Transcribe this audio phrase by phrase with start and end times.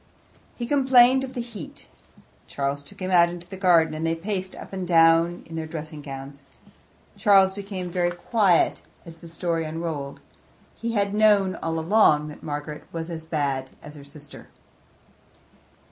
[0.55, 1.87] He complained of the heat.
[2.47, 5.67] Charles took him out into the garden, and they paced up and down in their
[5.67, 6.41] dressing gowns.
[7.17, 10.19] Charles became very quiet as the story unrolled;
[10.75, 14.47] he had known all along that Margaret was as bad as her sister.